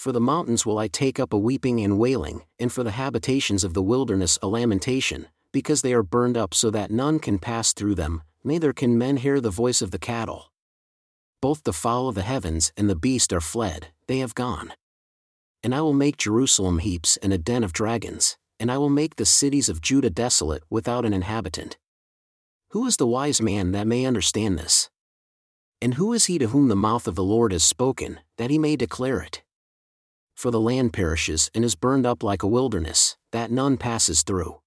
For 0.00 0.12
the 0.12 0.18
mountains 0.18 0.64
will 0.64 0.78
I 0.78 0.88
take 0.88 1.20
up 1.20 1.34
a 1.34 1.38
weeping 1.38 1.78
and 1.80 1.98
wailing, 1.98 2.44
and 2.58 2.72
for 2.72 2.82
the 2.82 2.92
habitations 2.92 3.64
of 3.64 3.74
the 3.74 3.82
wilderness 3.82 4.38
a 4.40 4.48
lamentation, 4.48 5.28
because 5.52 5.82
they 5.82 5.92
are 5.92 6.02
burned 6.02 6.38
up 6.38 6.54
so 6.54 6.70
that 6.70 6.90
none 6.90 7.18
can 7.18 7.38
pass 7.38 7.74
through 7.74 7.96
them, 7.96 8.22
neither 8.42 8.72
can 8.72 8.96
men 8.96 9.18
hear 9.18 9.42
the 9.42 9.50
voice 9.50 9.82
of 9.82 9.90
the 9.90 9.98
cattle. 9.98 10.52
Both 11.42 11.64
the 11.64 11.74
fowl 11.74 12.08
of 12.08 12.14
the 12.14 12.22
heavens 12.22 12.72
and 12.78 12.88
the 12.88 12.96
beast 12.96 13.30
are 13.30 13.42
fled, 13.42 13.88
they 14.06 14.20
have 14.20 14.34
gone. 14.34 14.72
And 15.62 15.74
I 15.74 15.82
will 15.82 15.92
make 15.92 16.16
Jerusalem 16.16 16.78
heaps 16.78 17.18
and 17.18 17.34
a 17.34 17.36
den 17.36 17.62
of 17.62 17.74
dragons, 17.74 18.38
and 18.58 18.72
I 18.72 18.78
will 18.78 18.88
make 18.88 19.16
the 19.16 19.26
cities 19.26 19.68
of 19.68 19.82
Judah 19.82 20.08
desolate 20.08 20.62
without 20.70 21.04
an 21.04 21.12
inhabitant. 21.12 21.76
Who 22.70 22.86
is 22.86 22.96
the 22.96 23.06
wise 23.06 23.42
man 23.42 23.72
that 23.72 23.86
may 23.86 24.06
understand 24.06 24.58
this? 24.58 24.88
And 25.82 25.92
who 25.92 26.14
is 26.14 26.24
he 26.24 26.38
to 26.38 26.46
whom 26.46 26.68
the 26.68 26.74
mouth 26.74 27.06
of 27.06 27.16
the 27.16 27.22
Lord 27.22 27.52
has 27.52 27.64
spoken, 27.64 28.20
that 28.38 28.48
he 28.48 28.58
may 28.58 28.76
declare 28.76 29.20
it? 29.20 29.42
For 30.40 30.50
the 30.50 30.58
land 30.58 30.94
perishes 30.94 31.50
and 31.54 31.66
is 31.66 31.74
burned 31.74 32.06
up 32.06 32.22
like 32.22 32.42
a 32.42 32.46
wilderness, 32.46 33.18
that 33.30 33.50
none 33.50 33.76
passes 33.76 34.22
through. 34.22 34.62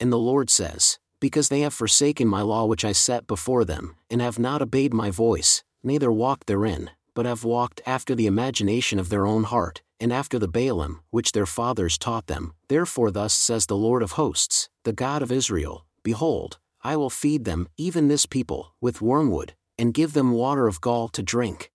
And 0.00 0.10
the 0.10 0.18
Lord 0.18 0.48
says, 0.48 0.98
Because 1.20 1.50
they 1.50 1.60
have 1.60 1.74
forsaken 1.74 2.26
my 2.26 2.40
law 2.40 2.64
which 2.64 2.86
I 2.86 2.92
set 2.92 3.26
before 3.26 3.66
them, 3.66 3.96
and 4.08 4.22
have 4.22 4.38
not 4.38 4.62
obeyed 4.62 4.94
my 4.94 5.10
voice, 5.10 5.62
neither 5.82 6.10
walked 6.10 6.46
therein, 6.46 6.88
but 7.14 7.26
have 7.26 7.44
walked 7.44 7.82
after 7.84 8.14
the 8.14 8.26
imagination 8.26 8.98
of 8.98 9.10
their 9.10 9.26
own 9.26 9.44
heart, 9.44 9.82
and 10.00 10.10
after 10.10 10.38
the 10.38 10.48
Baalim, 10.48 11.00
which 11.10 11.32
their 11.32 11.44
fathers 11.44 11.98
taught 11.98 12.26
them. 12.26 12.54
Therefore, 12.70 13.10
thus 13.10 13.34
says 13.34 13.66
the 13.66 13.76
Lord 13.76 14.02
of 14.02 14.12
hosts, 14.12 14.70
the 14.84 14.94
God 14.94 15.20
of 15.20 15.30
Israel 15.30 15.84
Behold, 16.02 16.60
I 16.82 16.96
will 16.96 17.10
feed 17.10 17.44
them, 17.44 17.68
even 17.76 18.08
this 18.08 18.24
people, 18.24 18.74
with 18.80 19.02
wormwood, 19.02 19.52
and 19.76 19.92
give 19.92 20.14
them 20.14 20.32
water 20.32 20.66
of 20.66 20.80
gall 20.80 21.08
to 21.08 21.22
drink. 21.22 21.70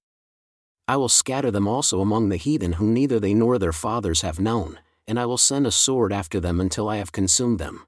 I 0.88 0.98
will 0.98 1.10
scatter 1.10 1.52
them 1.52 1.68
also 1.68 2.02
among 2.02 2.30
the 2.30 2.38
heathen 2.38 2.74
whom 2.74 2.94
neither 2.94 3.20
they 3.20 3.34
nor 3.34 3.58
their 3.58 3.72
fathers 3.72 4.22
have 4.22 4.40
known, 4.40 4.80
and 5.08 5.20
I 5.20 5.25
will 5.25 5.38
send 5.38 5.66
a 5.66 5.72
sword 5.72 6.12
after 6.12 6.40
them 6.40 6.60
until 6.60 6.90
I 6.90 6.98
have 6.98 7.12
consumed 7.12 7.60
them. 7.60 7.86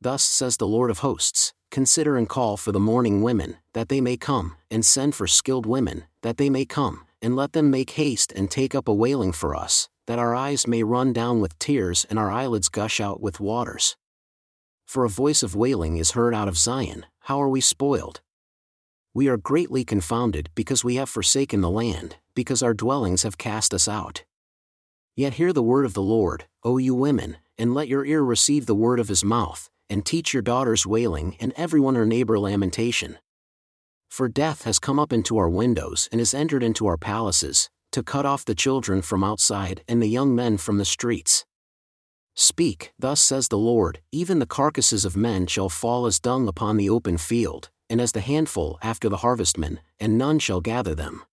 Thus 0.00 0.22
says 0.22 0.56
the 0.56 0.66
Lord 0.66 0.90
of 0.90 1.00
hosts 1.00 1.52
Consider 1.70 2.16
and 2.16 2.28
call 2.28 2.56
for 2.56 2.72
the 2.72 2.80
mourning 2.80 3.20
women, 3.20 3.58
that 3.74 3.88
they 3.88 4.00
may 4.00 4.16
come, 4.16 4.56
and 4.70 4.84
send 4.84 5.14
for 5.14 5.26
skilled 5.26 5.66
women, 5.66 6.04
that 6.22 6.38
they 6.38 6.48
may 6.48 6.64
come, 6.64 7.06
and 7.20 7.36
let 7.36 7.52
them 7.52 7.70
make 7.70 7.90
haste 7.90 8.32
and 8.32 8.50
take 8.50 8.74
up 8.74 8.88
a 8.88 8.94
wailing 8.94 9.32
for 9.32 9.54
us, 9.54 9.88
that 10.06 10.18
our 10.18 10.34
eyes 10.34 10.66
may 10.66 10.82
run 10.82 11.12
down 11.12 11.40
with 11.40 11.58
tears 11.58 12.06
and 12.08 12.18
our 12.18 12.30
eyelids 12.30 12.70
gush 12.70 13.00
out 13.00 13.20
with 13.20 13.38
waters. 13.38 13.96
For 14.86 15.04
a 15.04 15.10
voice 15.10 15.42
of 15.42 15.54
wailing 15.54 15.98
is 15.98 16.12
heard 16.12 16.34
out 16.34 16.48
of 16.48 16.56
Zion, 16.56 17.04
how 17.20 17.42
are 17.42 17.48
we 17.50 17.60
spoiled? 17.60 18.22
We 19.18 19.26
are 19.26 19.36
greatly 19.36 19.84
confounded 19.84 20.48
because 20.54 20.84
we 20.84 20.94
have 20.94 21.08
forsaken 21.08 21.60
the 21.60 21.68
land, 21.68 22.18
because 22.36 22.62
our 22.62 22.72
dwellings 22.72 23.24
have 23.24 23.36
cast 23.36 23.74
us 23.74 23.88
out. 23.88 24.22
Yet 25.16 25.34
hear 25.34 25.52
the 25.52 25.60
word 25.60 25.86
of 25.86 25.94
the 25.94 26.02
Lord, 26.02 26.44
O 26.62 26.78
you 26.78 26.94
women, 26.94 27.38
and 27.58 27.74
let 27.74 27.88
your 27.88 28.06
ear 28.06 28.22
receive 28.22 28.66
the 28.66 28.76
word 28.76 29.00
of 29.00 29.08
his 29.08 29.24
mouth, 29.24 29.68
and 29.90 30.06
teach 30.06 30.32
your 30.32 30.42
daughters 30.44 30.86
wailing 30.86 31.36
and 31.40 31.52
everyone 31.56 31.96
her 31.96 32.06
neighbor 32.06 32.38
lamentation. 32.38 33.18
For 34.08 34.28
death 34.28 34.62
has 34.62 34.78
come 34.78 35.00
up 35.00 35.12
into 35.12 35.36
our 35.36 35.50
windows 35.50 36.08
and 36.12 36.20
has 36.20 36.32
entered 36.32 36.62
into 36.62 36.86
our 36.86 36.96
palaces, 36.96 37.68
to 37.90 38.04
cut 38.04 38.24
off 38.24 38.44
the 38.44 38.54
children 38.54 39.02
from 39.02 39.24
outside 39.24 39.82
and 39.88 40.00
the 40.00 40.06
young 40.06 40.32
men 40.32 40.58
from 40.58 40.78
the 40.78 40.84
streets. 40.84 41.44
Speak, 42.36 42.92
thus 42.96 43.20
says 43.20 43.48
the 43.48 43.58
Lord, 43.58 43.98
even 44.12 44.38
the 44.38 44.46
carcasses 44.46 45.04
of 45.04 45.16
men 45.16 45.48
shall 45.48 45.68
fall 45.68 46.06
as 46.06 46.20
dung 46.20 46.46
upon 46.46 46.76
the 46.76 46.88
open 46.88 47.18
field, 47.18 47.70
and 47.90 48.00
as 48.00 48.12
the 48.12 48.20
handful 48.20 48.78
after 48.82 49.08
the 49.08 49.18
harvestmen, 49.18 49.80
and 49.98 50.18
none 50.18 50.38
shall 50.38 50.60
gather 50.60 50.94
them. 50.94 51.24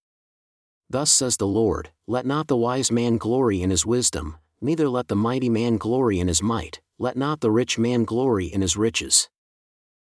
Thus 0.90 1.12
says 1.12 1.38
the 1.38 1.48
Lord, 1.48 1.92
Let 2.08 2.26
not 2.26 2.48
the 2.48 2.58
wise 2.58 2.92
man 2.92 3.18
glory 3.18 3.62
in 3.62 3.70
his 3.70 3.86
wisdom, 3.86 4.38
neither 4.62 4.88
let 4.88 5.08
the 5.08 5.16
mighty 5.16 5.50
man 5.50 5.78
glory 5.78 6.20
in 6.20 6.28
his 6.28 6.42
might, 6.42 6.82
let 6.98 7.18
not 7.18 7.42
the 7.42 7.52
rich 7.52 7.78
man 7.78 8.04
glory 8.04 8.46
in 8.46 8.62
his 8.62 8.78
riches. 8.78 9.30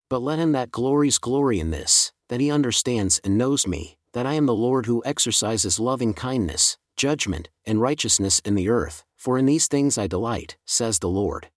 But 0.09 0.21
let 0.21 0.39
him 0.39 0.53
that 0.53 0.71
glories 0.71 1.17
glory 1.17 1.59
in 1.59 1.71
this, 1.71 2.13
that 2.29 2.39
he 2.39 2.51
understands 2.51 3.19
and 3.23 3.37
knows 3.37 3.67
me, 3.67 3.97
that 4.13 4.25
I 4.25 4.33
am 4.33 4.45
the 4.45 4.55
Lord 4.55 4.85
who 4.85 5.03
exercises 5.05 5.79
loving 5.79 6.13
kindness, 6.13 6.77
judgment, 6.95 7.49
and 7.65 7.81
righteousness 7.81 8.39
in 8.45 8.55
the 8.55 8.69
earth, 8.69 9.03
for 9.15 9.37
in 9.37 9.45
these 9.45 9.67
things 9.67 9.97
I 9.97 10.07
delight, 10.07 10.57
says 10.65 10.99
the 10.99 11.09
Lord. 11.09 11.49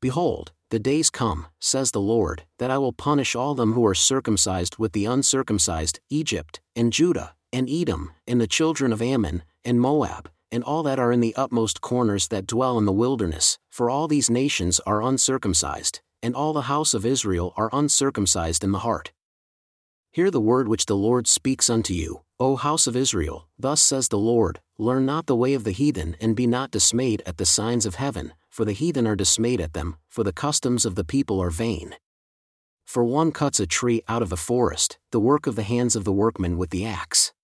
Behold, 0.00 0.52
the 0.70 0.78
days 0.78 1.10
come, 1.10 1.46
says 1.60 1.92
the 1.92 2.00
Lord, 2.00 2.42
that 2.58 2.70
I 2.70 2.78
will 2.78 2.92
punish 2.92 3.36
all 3.36 3.54
them 3.54 3.74
who 3.74 3.86
are 3.86 3.94
circumcised 3.94 4.78
with 4.78 4.92
the 4.92 5.04
uncircumcised, 5.04 6.00
Egypt, 6.10 6.60
and 6.74 6.92
Judah, 6.92 7.34
and 7.52 7.70
Edom, 7.70 8.12
and 8.26 8.40
the 8.40 8.48
children 8.48 8.92
of 8.92 9.00
Ammon, 9.00 9.44
and 9.64 9.80
Moab, 9.80 10.28
and 10.50 10.64
all 10.64 10.82
that 10.82 10.98
are 10.98 11.12
in 11.12 11.20
the 11.20 11.36
utmost 11.36 11.80
corners 11.80 12.28
that 12.28 12.46
dwell 12.46 12.78
in 12.78 12.84
the 12.84 12.92
wilderness, 12.92 13.58
for 13.70 13.88
all 13.88 14.08
these 14.08 14.28
nations 14.28 14.80
are 14.80 15.02
uncircumcised, 15.02 16.00
and 16.22 16.34
all 16.34 16.52
the 16.52 16.62
house 16.62 16.94
of 16.94 17.06
Israel 17.06 17.52
are 17.56 17.70
uncircumcised 17.72 18.64
in 18.64 18.72
the 18.72 18.80
heart. 18.80 19.12
Hear 20.10 20.30
the 20.30 20.40
word 20.40 20.66
which 20.66 20.86
the 20.86 20.96
Lord 20.96 21.28
speaks 21.28 21.70
unto 21.70 21.94
you, 21.94 22.22
O 22.40 22.56
house 22.56 22.86
of 22.86 22.96
Israel, 22.96 23.48
thus 23.58 23.82
says 23.82 24.08
the 24.08 24.18
Lord 24.18 24.60
Learn 24.78 25.06
not 25.06 25.26
the 25.26 25.36
way 25.36 25.54
of 25.54 25.64
the 25.64 25.70
heathen, 25.70 26.16
and 26.20 26.36
be 26.36 26.46
not 26.46 26.70
dismayed 26.70 27.22
at 27.24 27.38
the 27.38 27.46
signs 27.46 27.86
of 27.86 27.94
heaven, 27.94 28.32
for 28.56 28.64
the 28.64 28.72
heathen 28.72 29.06
are 29.06 29.14
dismayed 29.14 29.60
at 29.60 29.74
them, 29.74 29.96
for 30.08 30.24
the 30.24 30.32
customs 30.32 30.86
of 30.86 30.94
the 30.94 31.04
people 31.04 31.38
are 31.38 31.50
vain. 31.50 31.94
For 32.86 33.04
one 33.04 33.30
cuts 33.30 33.60
a 33.60 33.66
tree 33.66 34.00
out 34.08 34.22
of 34.22 34.30
the 34.30 34.36
forest, 34.38 34.98
the 35.10 35.20
work 35.20 35.46
of 35.46 35.56
the 35.56 35.62
hands 35.62 35.94
of 35.94 36.04
the 36.04 36.12
workman 36.12 36.56
with 36.56 36.70
the 36.70 36.86
axe. 36.86 37.34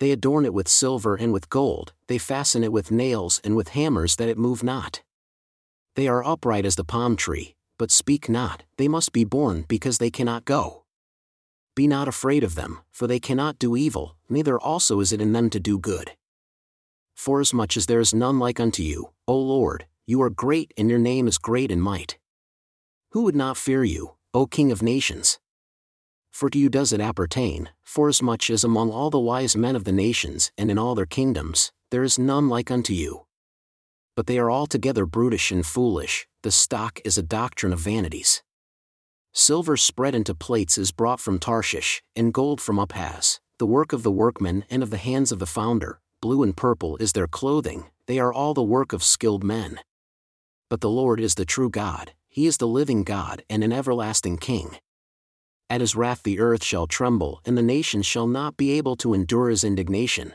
They 0.00 0.10
adorn 0.10 0.46
it 0.46 0.54
with 0.54 0.68
silver 0.68 1.16
and 1.16 1.34
with 1.34 1.50
gold, 1.50 1.92
they 2.06 2.16
fasten 2.16 2.64
it 2.64 2.72
with 2.72 2.90
nails 2.90 3.42
and 3.44 3.54
with 3.54 3.76
hammers 3.76 4.16
that 4.16 4.30
it 4.30 4.38
move 4.38 4.62
not. 4.62 5.02
They 5.96 6.08
are 6.08 6.24
upright 6.24 6.64
as 6.64 6.76
the 6.76 6.82
palm 6.82 7.14
tree, 7.14 7.54
but 7.76 7.90
speak 7.90 8.30
not, 8.30 8.62
they 8.78 8.88
must 8.88 9.12
be 9.12 9.24
borne 9.24 9.66
because 9.68 9.98
they 9.98 10.10
cannot 10.10 10.46
go. 10.46 10.84
Be 11.74 11.86
not 11.86 12.08
afraid 12.08 12.42
of 12.42 12.54
them, 12.54 12.78
for 12.90 13.06
they 13.06 13.20
cannot 13.20 13.58
do 13.58 13.76
evil, 13.76 14.16
neither 14.30 14.58
also 14.58 15.00
is 15.00 15.12
it 15.12 15.20
in 15.20 15.34
them 15.34 15.50
to 15.50 15.60
do 15.60 15.78
good. 15.78 16.12
Forasmuch 17.14 17.76
as 17.76 17.84
there 17.84 18.00
is 18.00 18.14
none 18.14 18.38
like 18.38 18.58
unto 18.58 18.82
you, 18.82 19.10
O 19.28 19.36
Lord, 19.36 19.84
you 20.06 20.20
are 20.22 20.30
great 20.30 20.72
and 20.76 20.90
your 20.90 20.98
name 20.98 21.28
is 21.28 21.38
great 21.38 21.70
in 21.70 21.80
might. 21.80 22.18
Who 23.10 23.22
would 23.22 23.36
not 23.36 23.56
fear 23.56 23.84
you, 23.84 24.14
O 24.34 24.46
King 24.46 24.72
of 24.72 24.82
nations? 24.82 25.38
For 26.32 26.50
to 26.50 26.58
you 26.58 26.68
does 26.68 26.92
it 26.92 27.00
appertain, 27.00 27.68
forasmuch 27.84 28.50
as 28.50 28.64
among 28.64 28.90
all 28.90 29.10
the 29.10 29.18
wise 29.18 29.54
men 29.54 29.76
of 29.76 29.84
the 29.84 29.92
nations 29.92 30.50
and 30.58 30.70
in 30.70 30.78
all 30.78 30.94
their 30.94 31.06
kingdoms, 31.06 31.72
there 31.90 32.02
is 32.02 32.18
none 32.18 32.48
like 32.48 32.70
unto 32.70 32.94
you. 32.94 33.26
But 34.16 34.26
they 34.26 34.38
are 34.38 34.50
altogether 34.50 35.06
brutish 35.06 35.52
and 35.52 35.64
foolish, 35.64 36.26
the 36.42 36.50
stock 36.50 37.00
is 37.04 37.16
a 37.16 37.22
doctrine 37.22 37.72
of 37.72 37.80
vanities. 37.80 38.42
Silver 39.32 39.76
spread 39.76 40.14
into 40.14 40.34
plates 40.34 40.76
is 40.76 40.90
brought 40.90 41.20
from 41.20 41.38
Tarshish, 41.38 42.02
and 42.16 42.34
gold 42.34 42.60
from 42.60 42.76
Uphaz, 42.76 43.40
the 43.58 43.66
work 43.66 43.92
of 43.92 44.02
the 44.02 44.10
workmen 44.10 44.64
and 44.68 44.82
of 44.82 44.90
the 44.90 44.98
hands 44.98 45.32
of 45.32 45.38
the 45.38 45.46
founder, 45.46 46.00
blue 46.20 46.42
and 46.42 46.56
purple 46.56 46.96
is 46.96 47.12
their 47.12 47.26
clothing, 47.26 47.90
they 48.06 48.18
are 48.18 48.32
all 48.32 48.52
the 48.52 48.62
work 48.62 48.92
of 48.92 49.02
skilled 49.02 49.44
men. 49.44 49.78
But 50.72 50.80
the 50.80 50.88
Lord 50.88 51.20
is 51.20 51.34
the 51.34 51.44
true 51.44 51.68
God, 51.68 52.14
he 52.30 52.46
is 52.46 52.56
the 52.56 52.66
living 52.66 53.04
God 53.04 53.44
and 53.50 53.62
an 53.62 53.74
everlasting 53.74 54.38
King. 54.38 54.78
At 55.68 55.82
his 55.82 55.94
wrath 55.94 56.22
the 56.22 56.40
earth 56.40 56.64
shall 56.64 56.86
tremble, 56.86 57.42
and 57.44 57.58
the 57.58 57.62
nations 57.62 58.06
shall 58.06 58.26
not 58.26 58.56
be 58.56 58.70
able 58.70 58.96
to 58.96 59.12
endure 59.12 59.50
his 59.50 59.64
indignation. 59.64 60.32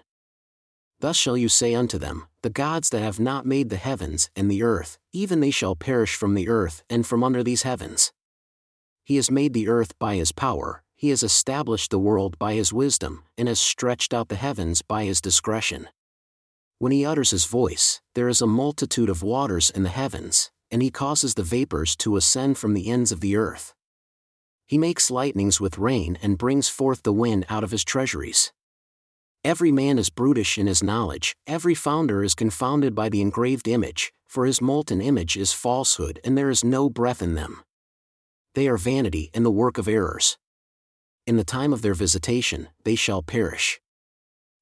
Thus 0.99 1.17
shall 1.17 1.37
you 1.37 1.49
say 1.49 1.73
unto 1.73 1.97
them, 1.97 2.27
The 2.43 2.51
gods 2.51 2.91
that 2.91 3.01
have 3.01 3.19
not 3.19 3.47
made 3.47 3.71
the 3.71 3.77
heavens 3.77 4.29
and 4.35 4.47
the 4.51 4.61
earth, 4.61 4.99
even 5.11 5.39
they 5.39 5.49
shall 5.49 5.75
perish 5.75 6.13
from 6.13 6.35
the 6.35 6.49
earth 6.49 6.83
and 6.87 7.03
from 7.03 7.23
under 7.23 7.41
these 7.41 7.63
heavens. 7.63 8.13
He 9.03 9.15
has 9.15 9.31
made 9.31 9.55
the 9.55 9.67
earth 9.67 9.97
by 9.97 10.17
his 10.17 10.31
power, 10.31 10.83
he 10.95 11.09
has 11.09 11.23
established 11.23 11.89
the 11.89 11.97
world 11.97 12.37
by 12.37 12.53
his 12.53 12.71
wisdom, 12.71 13.23
and 13.39 13.47
has 13.47 13.59
stretched 13.59 14.13
out 14.13 14.29
the 14.29 14.35
heavens 14.35 14.83
by 14.83 15.05
his 15.05 15.19
discretion. 15.19 15.87
When 16.79 16.91
he 16.91 17.05
utters 17.05 17.31
his 17.31 17.45
voice, 17.45 18.01
there 18.15 18.27
is 18.27 18.41
a 18.41 18.47
multitude 18.47 19.09
of 19.09 19.23
waters 19.23 19.69
in 19.69 19.83
the 19.83 19.89
heavens, 19.89 20.51
and 20.69 20.81
he 20.81 20.91
causes 20.91 21.33
the 21.33 21.43
vapors 21.43 21.95
to 21.97 22.17
ascend 22.17 22.57
from 22.57 22.73
the 22.73 22.89
ends 22.89 23.11
of 23.11 23.19
the 23.19 23.35
earth. 23.35 23.73
He 24.65 24.77
makes 24.77 25.09
lightnings 25.09 25.61
with 25.61 25.77
rain 25.77 26.17
and 26.21 26.37
brings 26.37 26.69
forth 26.69 27.03
the 27.03 27.13
wind 27.13 27.45
out 27.49 27.63
of 27.63 27.71
his 27.71 27.83
treasuries. 27.83 28.51
Every 29.43 29.71
man 29.71 29.97
is 29.97 30.09
brutish 30.09 30.57
in 30.57 30.67
his 30.67 30.83
knowledge, 30.83 31.35
every 31.47 31.73
founder 31.73 32.23
is 32.23 32.35
confounded 32.35 32.93
by 32.93 33.09
the 33.09 33.21
engraved 33.21 33.67
image, 33.67 34.11
for 34.27 34.45
his 34.45 34.61
molten 34.61 35.01
image 35.01 35.37
is 35.37 35.53
falsehood 35.53 36.19
and 36.23 36.37
there 36.37 36.49
is 36.49 36.63
no 36.63 36.89
breath 36.89 37.21
in 37.21 37.35
them 37.35 37.63
they 38.57 38.67
are 38.67 38.77
vanity 38.77 39.29
and 39.35 39.45
the 39.45 39.51
work 39.51 39.77
of 39.77 39.87
errors. 39.87 40.35
In 41.27 41.37
the 41.37 41.43
time 41.43 41.71
of 41.71 41.83
their 41.83 41.93
visitation, 41.93 42.69
they 42.85 42.95
shall 42.95 43.21
perish. 43.21 43.79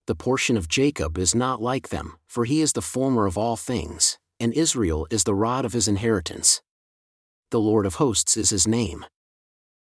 The 0.07 0.15
portion 0.15 0.55
of 0.55 0.67
Jacob 0.67 1.17
is 1.17 1.33
not 1.33 1.61
like 1.61 1.89
them, 1.89 2.17
for 2.27 2.45
he 2.45 2.61
is 2.61 2.73
the 2.73 2.81
former 2.81 3.25
of 3.25 3.39
all 3.39 3.55
things, 3.55 4.19
and 4.39 4.53
Israel 4.53 5.07
is 5.09 5.23
the 5.23 5.33
rod 5.33 5.65
of 5.65 5.73
his 5.73 5.87
inheritance. 5.87 6.61
The 7.49 7.59
Lord 7.59 7.87
of 7.87 7.95
hosts 7.95 8.37
is 8.37 8.51
his 8.51 8.67
name. 8.67 9.05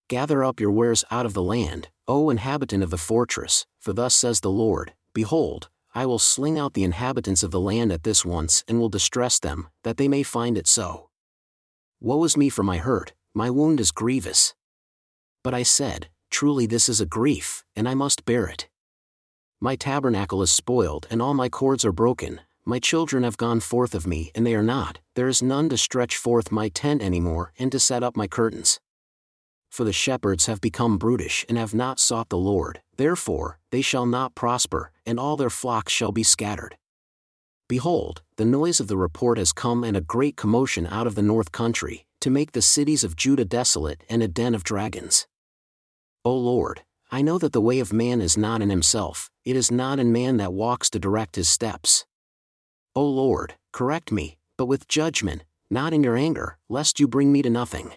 Gather 0.09 0.43
up 0.43 0.59
your 0.59 0.71
wares 0.71 1.05
out 1.11 1.25
of 1.25 1.33
the 1.33 1.41
land, 1.41 1.87
O 2.09 2.29
inhabitant 2.29 2.83
of 2.83 2.89
the 2.89 2.97
fortress, 2.97 3.65
for 3.79 3.93
thus 3.93 4.13
says 4.13 4.41
the 4.41 4.49
Lord 4.49 4.93
Behold, 5.13 5.69
I 5.95 6.05
will 6.05 6.19
sling 6.19 6.59
out 6.59 6.73
the 6.73 6.83
inhabitants 6.83 7.43
of 7.43 7.51
the 7.51 7.59
land 7.59 7.93
at 7.93 8.03
this 8.03 8.25
once 8.25 8.65
and 8.67 8.79
will 8.79 8.89
distress 8.89 9.39
them, 9.39 9.69
that 9.83 9.95
they 9.95 10.09
may 10.09 10.23
find 10.23 10.57
it 10.57 10.67
so. 10.67 11.09
Woe 12.01 12.23
is 12.25 12.35
me 12.35 12.49
for 12.49 12.63
my 12.63 12.77
hurt, 12.77 13.13
my 13.33 13.49
wound 13.49 13.79
is 13.79 13.91
grievous. 13.91 14.55
But 15.43 15.53
I 15.53 15.63
said, 15.63 16.09
Truly 16.29 16.65
this 16.65 16.89
is 16.89 16.99
a 16.99 17.05
grief, 17.05 17.63
and 17.75 17.87
I 17.87 17.93
must 17.93 18.25
bear 18.25 18.47
it. 18.47 18.67
My 19.63 19.75
tabernacle 19.75 20.41
is 20.41 20.49
spoiled 20.49 21.05
and 21.11 21.21
all 21.21 21.35
my 21.35 21.47
cords 21.47 21.85
are 21.85 21.91
broken, 21.91 22.41
My 22.65 22.79
children 22.79 23.23
have 23.23 23.37
gone 23.37 23.59
forth 23.59 23.95
of 23.95 24.05
me, 24.05 24.31
and 24.35 24.45
they 24.45 24.55
are 24.55 24.63
not, 24.63 24.99
there 25.15 25.27
is 25.27 25.43
none 25.43 25.69
to 25.69 25.77
stretch 25.77 26.17
forth 26.17 26.51
my 26.51 26.69
tent 26.69 27.01
any 27.01 27.19
more, 27.19 27.53
and 27.57 27.71
to 27.71 27.79
set 27.79 28.03
up 28.03 28.15
my 28.15 28.27
curtains. 28.27 28.79
For 29.69 29.83
the 29.83 29.93
shepherds 29.93 30.47
have 30.47 30.61
become 30.61 30.97
brutish 30.97 31.45
and 31.47 31.57
have 31.57 31.73
not 31.73 31.99
sought 31.99 32.29
the 32.29 32.37
Lord, 32.37 32.81
therefore, 32.97 33.59
they 33.71 33.81
shall 33.81 34.05
not 34.05 34.35
prosper, 34.35 34.91
and 35.05 35.19
all 35.19 35.37
their 35.37 35.49
flocks 35.49 35.91
shall 35.93 36.11
be 36.11 36.23
scattered. 36.23 36.75
Behold, 37.67 38.21
the 38.37 38.45
noise 38.45 38.79
of 38.79 38.87
the 38.87 38.97
report 38.97 39.37
has 39.37 39.53
come 39.53 39.83
and 39.83 39.95
a 39.95 40.01
great 40.01 40.35
commotion 40.35 40.85
out 40.87 41.07
of 41.07 41.15
the 41.15 41.21
north 41.21 41.51
country, 41.51 42.05
to 42.19 42.29
make 42.29 42.51
the 42.51 42.61
cities 42.61 43.03
of 43.03 43.15
Judah 43.15 43.45
desolate 43.45 44.03
and 44.09 44.21
a 44.21 44.27
den 44.27 44.53
of 44.53 44.63
dragons. 44.63 45.27
O 46.23 46.35
Lord, 46.35 46.81
I 47.13 47.21
know 47.21 47.37
that 47.39 47.51
the 47.51 47.59
way 47.59 47.79
of 47.79 47.91
man 47.91 48.21
is 48.21 48.37
not 48.37 48.61
in 48.61 48.69
himself, 48.69 49.29
it 49.43 49.57
is 49.57 49.69
not 49.69 49.99
in 49.99 50.13
man 50.13 50.37
that 50.37 50.53
walks 50.53 50.89
to 50.91 50.99
direct 50.99 51.35
his 51.35 51.49
steps. 51.49 52.05
O 52.95 53.05
Lord, 53.05 53.55
correct 53.73 54.13
me, 54.13 54.37
but 54.57 54.67
with 54.67 54.87
judgment, 54.87 55.43
not 55.69 55.91
in 55.91 56.03
your 56.03 56.15
anger, 56.15 56.57
lest 56.69 57.01
you 57.01 57.09
bring 57.09 57.31
me 57.31 57.41
to 57.41 57.49
nothing. 57.49 57.91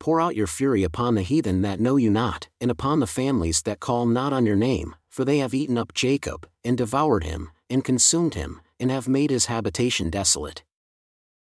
Pour 0.00 0.22
out 0.22 0.36
your 0.36 0.46
fury 0.46 0.82
upon 0.82 1.14
the 1.14 1.22
heathen 1.22 1.60
that 1.62 1.80
know 1.80 1.96
you 1.96 2.10
not, 2.10 2.48
and 2.60 2.70
upon 2.70 3.00
the 3.00 3.06
families 3.06 3.62
that 3.62 3.80
call 3.80 4.06
not 4.06 4.32
on 4.32 4.46
your 4.46 4.56
name, 4.56 4.94
for 5.08 5.24
they 5.24 5.38
have 5.38 5.54
eaten 5.54 5.76
up 5.76 5.92
Jacob, 5.92 6.46
and 6.64 6.78
devoured 6.78 7.24
him, 7.24 7.50
and 7.68 7.84
consumed 7.84 8.34
him, 8.34 8.60
and 8.80 8.90
have 8.90 9.06
made 9.06 9.30
his 9.30 9.46
habitation 9.46 10.08
desolate. 10.08 10.62